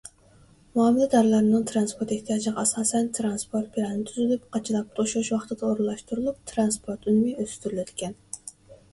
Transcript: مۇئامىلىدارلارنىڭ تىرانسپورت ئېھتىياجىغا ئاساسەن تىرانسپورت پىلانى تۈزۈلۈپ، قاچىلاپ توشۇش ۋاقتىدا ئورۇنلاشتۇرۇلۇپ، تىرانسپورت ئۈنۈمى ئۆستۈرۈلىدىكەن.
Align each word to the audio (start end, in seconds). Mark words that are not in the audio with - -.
مۇئامىلىدارلارنىڭ 0.77 1.65
تىرانسپورت 1.71 2.13
ئېھتىياجىغا 2.15 2.61
ئاساسەن 2.63 3.09
تىرانسپورت 3.17 3.67
پىلانى 3.75 4.05
تۈزۈلۈپ، 4.07 4.47
قاچىلاپ 4.57 4.95
توشۇش 5.01 5.29
ۋاقتىدا 5.35 5.67
ئورۇنلاشتۇرۇلۇپ، 5.69 6.39
تىرانسپورت 6.53 7.07
ئۈنۈمى 7.13 7.35
ئۆستۈرۈلىدىكەن. 7.45 8.17